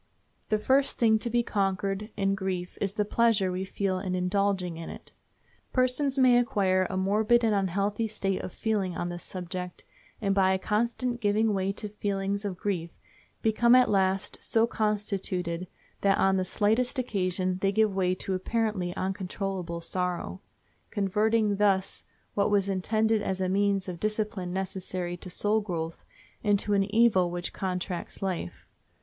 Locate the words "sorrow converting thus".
19.81-22.05